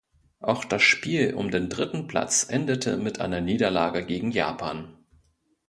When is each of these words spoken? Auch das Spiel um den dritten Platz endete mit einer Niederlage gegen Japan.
Auch 0.39 0.65
das 0.65 0.81
Spiel 0.81 1.35
um 1.35 1.51
den 1.51 1.69
dritten 1.69 2.07
Platz 2.07 2.45
endete 2.49 2.97
mit 2.97 3.21
einer 3.21 3.39
Niederlage 3.39 4.03
gegen 4.03 4.31
Japan. 4.31 4.97